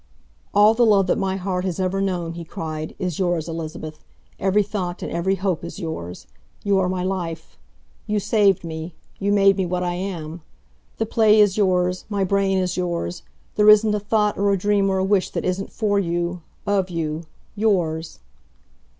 [0.51, 4.03] "All the love that my heart has ever known," he cried, "is yours, Elizabeth!
[4.39, 6.25] Every thought and every hope is yours.
[6.63, 7.59] You are my life.
[8.07, 10.41] You saved me you made me what I am.
[10.97, 13.21] The play is yours, my brain is yours,
[13.57, 16.89] there isn't a thought or a dream or a wish that isn't for you of
[16.89, 17.25] you
[17.55, 18.21] yours!"